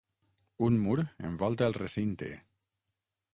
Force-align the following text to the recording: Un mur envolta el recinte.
Un 0.67 0.79
mur 0.85 0.95
envolta 1.29 1.67
el 1.67 1.77
recinte. 1.79 2.31